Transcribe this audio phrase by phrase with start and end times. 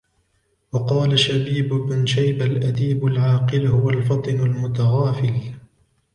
[0.71, 5.53] وَقَالَ شَبِيبُ بْنُ شَيْبَةَ الْأَدِيبُ الْعَاقِلُ هُوَ الْفَطِنُ الْمُتَغَافِلُ